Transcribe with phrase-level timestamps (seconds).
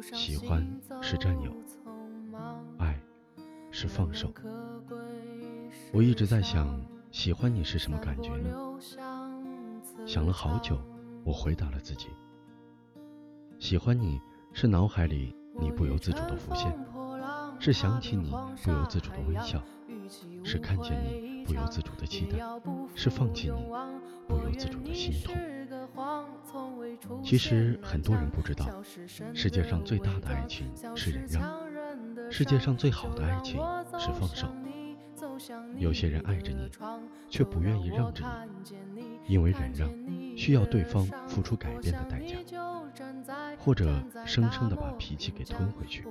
[0.00, 0.66] 喜欢
[1.00, 1.52] 是占有，
[2.78, 3.00] 爱
[3.70, 4.32] 是放手。
[5.92, 6.80] 我一直在想，
[7.10, 8.50] 喜欢你是什么感觉呢？
[10.06, 10.78] 想了好久，
[11.24, 12.08] 我回答了自己：
[13.58, 14.20] 喜欢你
[14.52, 16.72] 是脑海里你不由自主的浮现，
[17.58, 18.30] 是想起你
[18.62, 19.62] 不由自主的微笑，
[20.44, 22.38] 是看见你不由自主的期待，
[22.94, 23.64] 是放弃你
[24.26, 25.34] 不由自主的心痛。
[27.22, 28.66] 其实很多人不知道，
[29.34, 31.66] 世界上最大的爱情是忍让，
[32.30, 33.60] 世界上最好的爱情
[33.98, 34.48] 是放手。
[35.76, 36.70] 有些人爱着你，
[37.28, 38.24] 却不愿意让着
[38.94, 39.88] 你，因为忍让
[40.36, 42.36] 需要对方付出改变的代价，
[43.58, 46.04] 或者生生的把脾气给吞回去。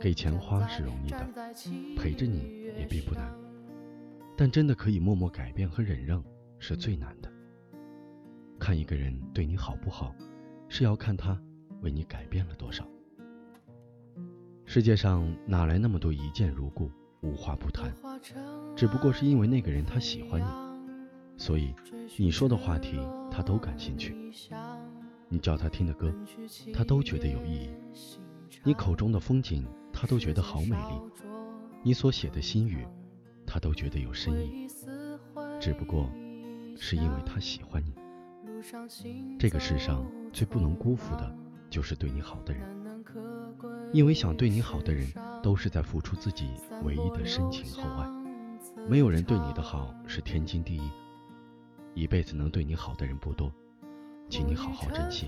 [0.00, 1.26] 给钱花是容易的，
[1.96, 3.32] 陪着你也并不难，
[4.36, 6.22] 但真的可以默默改变和忍让
[6.58, 7.32] 是最难的。
[8.66, 10.12] 看一个人对你好不好，
[10.68, 11.40] 是要看他
[11.82, 12.84] 为你改变了多少。
[14.64, 17.94] 世界上哪来那么多一见如故、无话不谈？
[18.74, 20.46] 只不过是因为那个人他喜欢你，
[21.38, 21.76] 所以
[22.16, 22.98] 你说的话题
[23.30, 24.16] 他都感兴趣，
[25.28, 26.12] 你叫他听的歌，
[26.74, 27.70] 他都觉得有意义，
[28.64, 31.00] 你口中的风景他都觉得好美丽，
[31.84, 32.84] 你所写的心语
[33.46, 34.66] 他都觉得有深意。
[35.60, 36.10] 只不过
[36.76, 37.94] 是因为他喜欢你。
[39.38, 41.34] 这个世上最不能辜负的，
[41.68, 42.62] 就是对你好的人，
[43.92, 45.06] 因为想对你好的人，
[45.42, 46.50] 都是在付出自己
[46.82, 48.08] 唯一的深情厚爱。
[48.88, 50.90] 没有人对你的好是天经地义，
[51.94, 53.52] 一辈子能对你好的人不多，
[54.28, 55.26] 请你好好珍惜。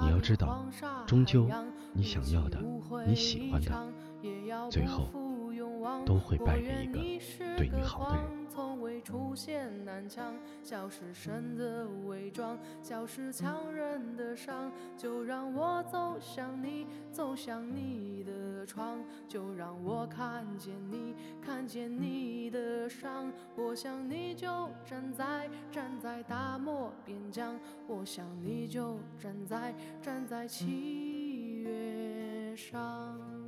[0.00, 0.66] 你要知道，
[1.06, 1.48] 终究
[1.92, 2.58] 你想要的、
[3.06, 3.92] 你喜欢的，
[4.70, 5.08] 最后
[6.04, 8.44] 都会败给一个对你好的人。
[9.04, 14.72] 出现南墙，笑是神的伪装，笑是强忍的伤。
[14.96, 23.30] 就让我走向你，走向你的窗，就让我看见你，看见你的伤。
[23.56, 33.43] 我想你就站在站在大漠边疆，我想你就站在站在七月上。